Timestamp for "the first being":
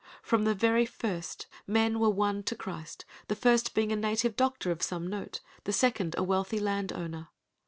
3.27-3.91